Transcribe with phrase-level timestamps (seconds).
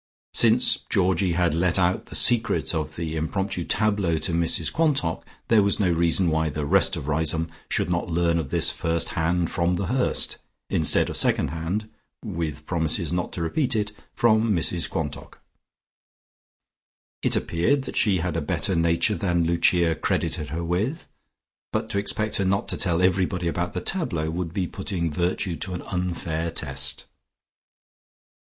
[0.33, 5.61] Since Georgie had let out the secret of the impromptu tableaux to Mrs Quantock there
[5.61, 9.75] was no reason why the rest of Riseholme should not learn of this firsthand from
[9.75, 10.39] The Hurst,
[10.71, 11.87] instead of second hand
[12.25, 15.39] (with promises not to repeat it) from Mrs Quantock.
[17.21, 21.07] It appeared that she had a better nature than Lucia credited her with,
[21.71, 25.55] but to expect her not to tell everybody about the tableaux would be putting virtue
[25.57, 27.05] to an unfair test.